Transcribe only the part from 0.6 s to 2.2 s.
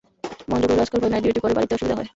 কহিল, আজকাল প্রায় নাইট-ডিউটি পড়ে–বাড়িতে অসুবিধা হয়।